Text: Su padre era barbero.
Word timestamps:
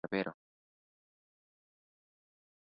Su 0.03 0.07
padre 0.07 0.21
era 0.21 0.29
barbero. 0.31 0.37